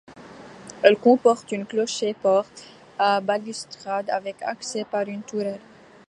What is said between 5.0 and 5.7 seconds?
une tourelle.